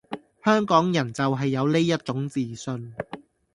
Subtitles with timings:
[0.43, 2.95] 香港人就係有呢一種自信